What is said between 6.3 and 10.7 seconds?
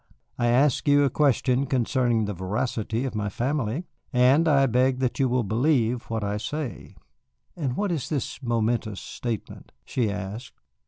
say." "And what is this momentous statement?" she asked.